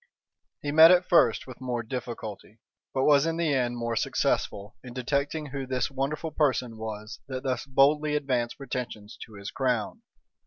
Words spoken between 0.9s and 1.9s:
first with more